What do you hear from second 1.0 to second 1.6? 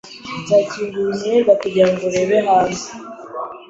umwenda